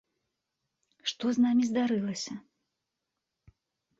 [1.09, 2.33] Што з намі здарылася?